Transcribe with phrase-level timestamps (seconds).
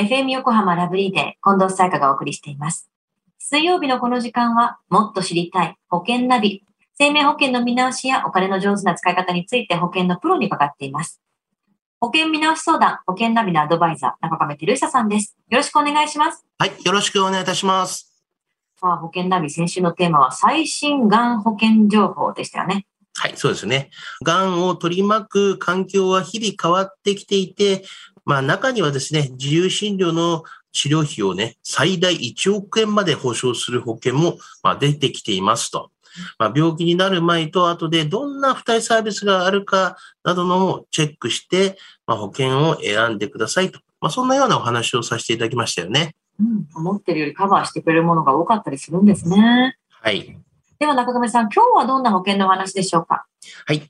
[0.00, 2.88] FM 横浜ラブリーデー、近藤沙耶香がお送りしています。
[3.38, 6.64] 水曜日のこの時間は、もっと知りたい保険ナビ。
[6.94, 11.20] 生命保険の見直しやお金の上手な使い方について保険のプロに伺っています。
[12.00, 15.36] 保険見直し相談、保険ナビのアドバイザー、中亀照久さんです。
[15.50, 16.46] よろしくお願いします。
[16.58, 18.24] はい、よろしくお願いいたします。
[18.80, 22.86] さあ、保険ナビ、先週のテーマは最新がん保険情報でしたよね。
[23.16, 23.90] はい、そうですね。
[24.24, 27.84] がんを取り巻く環境は日々変わってきていて、
[28.24, 35.90] まあ中にはですね、自由診療の治療費をね、最大1億円まで保証する保険もまあ出てきていますと。
[36.38, 43.78] まあ、病気になる前と後でどんな付帯サービスがあるかなどのをチェックして、まあ、保険を選んでくださいと。
[44.00, 46.16] まあ、そんなようなお話をさせていただきましたよね。
[46.40, 49.76] うん、思ってるよりカバーしてくれるものが多かったりするんですね。
[49.88, 50.36] はい。
[50.80, 53.26] では中亀さん、今日はどんな保険のお話でしょうか？
[53.66, 53.88] はい。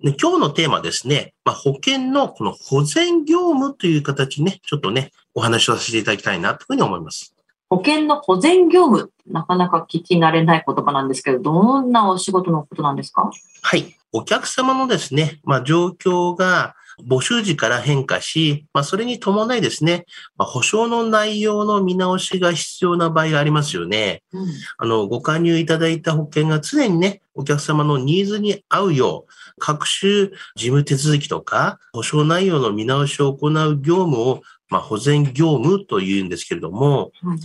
[0.00, 7.34] で今日のテーマですね、まあ、保険のこの保全業務という形にね、ちょっとね、お話をさせていただきたいなというふうに思います。
[7.68, 13.30] 保険の保全業務、なかなか聞き慣れない言葉なんですけど、どんなお仕事のことなんですか？
[13.60, 13.96] はい。
[14.12, 20.04] お客様のですね、まあ、状況が募集時から変化し、まあ、それに伴いですね、
[20.36, 24.22] まあ、保証の内容の見直しが必要な場合がありますよね。
[24.32, 37.38] うん、あの、ご加入いただいた保険が常にね、お客様のニーズに合うよう、各種事務手続きとか、保証内容の見直しを行う業務を、まあ、保全業務というんですけれども、はい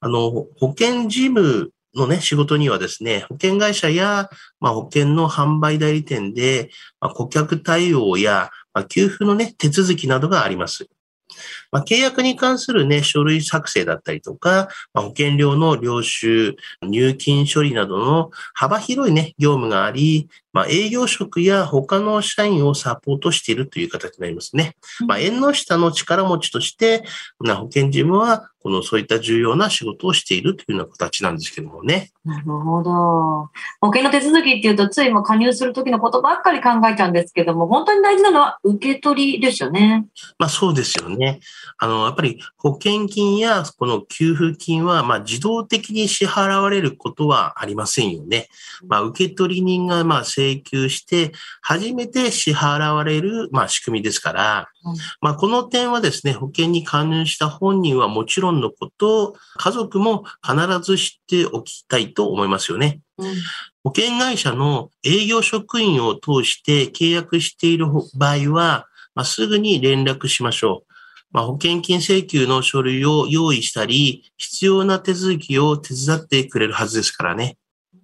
[0.00, 10.88] あの、保険事務のね、仕事にはですね、保険会社や、まあ、保険の販売代理店で、まあ、顧客対応や、まあ、給付のね、手続きなどがあります。
[11.70, 24.76] まあ、契約に関するね、書類作成だったりとか、まあ、保険料の領収、入金処理などの幅広いね、業務があり、まあ、営業職や他の社員をサポートしているという形になりますね。
[25.06, 27.04] まあ、縁の下の力持ちとして、
[27.38, 32.10] まあ保険事務は、このそういった重要な仕事をしているというような形なんですけどもね。
[32.26, 33.48] なるほど。
[33.80, 40.06] 保険の手続きっていうと、ついもう加入するときのことばっかり考えちゃうんですけども、本当に大事なのは受け取りですよね。
[40.38, 41.40] まあそうですよね。
[41.78, 48.48] あの、やっぱり保険金やこの給付金は、まあ自動的に支払われることはありませんよね。
[48.86, 63.00] まあ受取人がまあ請求して、初めて支払われる、まあ仕組みですから、うんまあこの点はですね、保険に加入した本人はもちろんのこと、家族も必ず知っておきたいと思いますよね。
[63.18, 63.34] うん
[63.82, 70.92] 保険会社の営業職員を通して契約している場合は、まあ、すぐに連絡しましょう。
[71.32, 77.56] まあ、保険金請求の書類を用意したり、必要な手続きを手伝ってくれるはずですからね。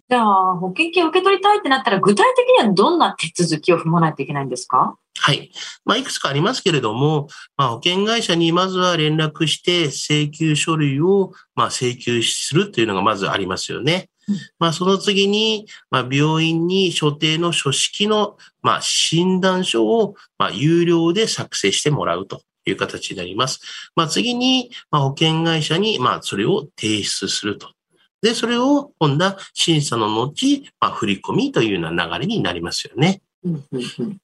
[0.08, 4.96] じゃあ、保険金を受け取りたいってなったら、具体的にはどんな手続きを踏まないといけないんですか？
[5.18, 5.50] はい。
[5.84, 14.36] まあ、いくつかありますけれども、まあ、保険会社にまずは連絡して請求書類を、まあ、請求するというのがまずありますよねうん。
[14.60, 23.60] まあ、その次に、まあ、病院に所定の書式の、まあ、診断書を、まあ、有料で作成してもらうという形になります。
[23.96, 27.70] まあ、次に、まあ、保険会社に、まあ、それを提出すると。
[28.26, 30.32] で、それを今度は審査の後、
[30.80, 33.22] まあ、振り込みというような流れになりますよね。
[33.44, 34.20] うんうんうん。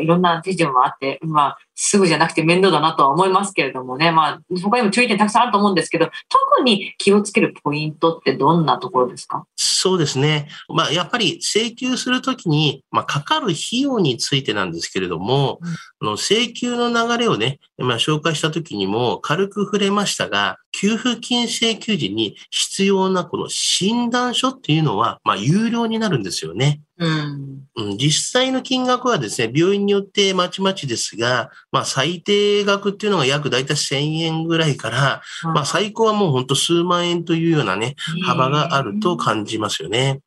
[0.00, 4.12] いろんな手順もあって、まあ、すぐじゃなくて面倒だなとは思いますけれどもね。
[4.12, 9.46] まあ、他にも注意点たくさんあると思うんですけど、特に気をつけるポイントってどんなところですか？
[9.56, 10.48] そうですね。
[10.68, 15.68] まあ、やっぱり請求するときに、まあ、かかる費用についてなんですけれども、うん
[16.00, 26.80] あの請求の流れをね、まあ、紹介したときにも軽く触れましたが、給付金請求時に必要なこの診断書っていうのは、まあ、有料になるんですよね。
[26.98, 27.62] うん。
[27.76, 35.22] うん、実際の金額はですね、病院によってまちまちですが、まあ、最低額っていうのが約だいたい1000円ぐらいから、
[35.54, 40.20] まあ、最高はもう本当数万円というようなね、幅があると感じますよね。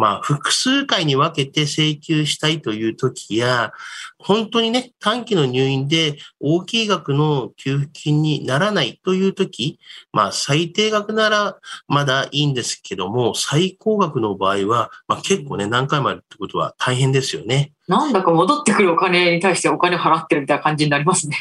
[0.00, 3.72] まあ、複数回に分けて請求したいという時や、
[4.18, 9.78] 本当にね、短期の入院で大きい額の給付金にならないという時、
[10.10, 17.72] まあ、最低額ならまだいいんですけども、最高額の場合は、まあ、結構ね、何回もあるってことは大変ですよね。
[17.86, 21.36] なんだか戻ってくるお金に対してお金払ってるみたいな感じになりますね。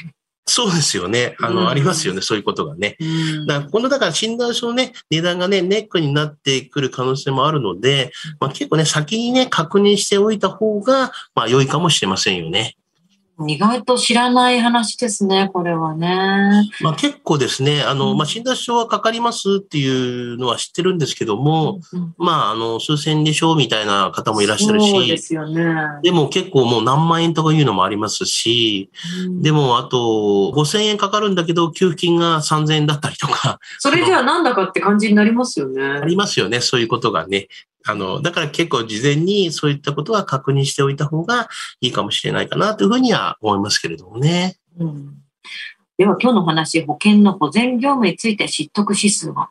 [0.49, 1.35] そうですよね。
[1.41, 2.97] あうんの、ありますよね、そういうことがね。
[2.99, 12.75] うんだからこの、だから診断書のね、値段がね、ネックになってくる可能性もあるので、まあ結構ね、先にね、確認しておいた方が、まあ良いかもしれませんよね。
[13.47, 16.69] 意外と知らない話ですね、これはね。
[16.81, 25.63] まあ結構ですね、あの、うんまあ診断書はかかりますっていうのは知ってるんですけども、うんまああの、数千でしょうみたいな方もいらっしゃるそうでし、すよね。
[26.03, 28.89] でも結構もう何万円とかいうのもありますし、
[29.25, 29.97] うんでもあと
[30.55, 35.81] 5000円かかるんだけど、給付金が3000円だったりとか、それじゃあなんだかって感じになりますよね。
[35.81, 37.47] ありますよね、そういうことがね。
[37.85, 41.49] あの、だから結構事前にそういったことは確認しておいた方が
[41.81, 44.57] いいかもしれないかなというふうには思いますけれどもね。
[44.77, 45.15] うん
[45.97, 49.49] では今日のお話、保険の保全業務について知得指数は？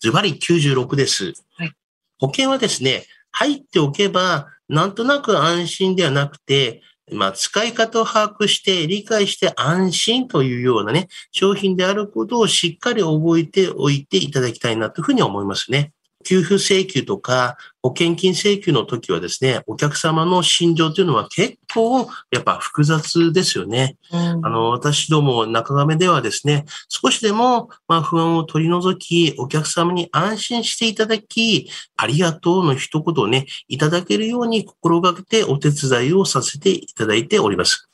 [0.00, 1.34] ズバリ96です。
[1.56, 1.72] はい
[2.18, 15.92] 保険はですね、入っておけば、なんとなく安心ではなくて、まあ、使い方を把握して、理解して安心というようなね、商品であることをしっかり覚えておいていただきたいなというふうに思いますね。
[16.22, 23.96] 給付請求とか保険金請求の時はですね、お客様の心情というのは結構やっぱ複雑ですよね。
[24.10, 37.88] あの、私ども中亀ではですね、少しでも、まあ、不安を取り除き、お客様に安心していただき、ありがとうの一言をね、いただけるように心がけてお手伝いをさせていただいております。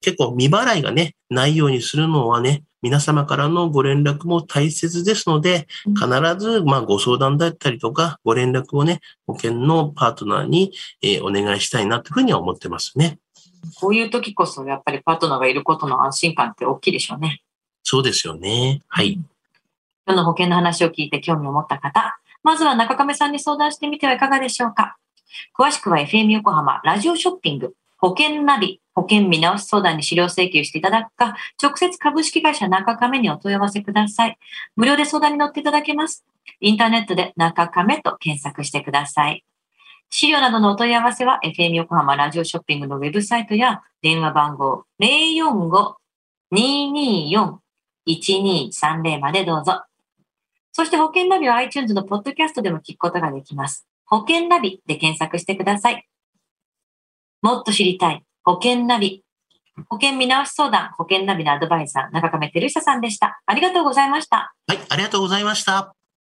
[0.00, 6.06] 結構未払いがね、ないようにするのはね、皆様からのご連絡も大切ですので、うん必
[6.38, 10.70] ず、まあ、ご相談だったりとか、ご連絡をね、保険のパートナーに、
[11.00, 13.18] えーお願いしたいなというふうには思ってますね。
[13.80, 17.40] こういう時こそやっぱりパートナーがいることの安心感って大きいでしょうね。
[17.84, 18.82] そうですよね。
[18.88, 19.14] はい。
[19.14, 19.24] 今
[20.08, 24.98] 日の保険の話を聞いて興味を持った方、まずは中亀さんに相談してみてはいかがでしょうか。
[25.58, 34.38] 詳しくは FM 横浜ラジオショッピング保険ナビ保険見直し相談に資料請求していただくか、直接株式会社中亀にお問い合わせください。
[34.76, 36.24] 無料で相談に乗っていただけます。
[36.60, 39.44] インターネットで中亀と検索してください。
[40.10, 44.84] 資料などのお問い合わせは FM 横浜ラジオショッピングのウェブサイトや電話番号
[46.52, 49.82] 045-224-1230までどうぞ。
[50.70, 53.88] そして保険ナビは iTunes のポッドキャストでも聞くことができます。
[54.06, 56.06] 保険ナビで検索してください。
[57.42, 59.24] もっと知りたい保険ナビ。
[59.88, 63.40] 保険見直し相談、保険ナビのアドバイザー、中亀照久さんでした。
[63.46, 64.54] ありがとうございました。
[64.66, 65.94] はい、ありがとうございました。